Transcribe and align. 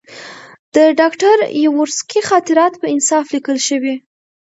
د 0.75 0.77
ډاکټر 0.99 1.37
یاورسکي 1.63 2.21
خاطرات 2.29 2.73
په 2.81 2.87
انصاف 2.93 3.25
لیکل 3.35 3.57
شوي. 3.67 3.95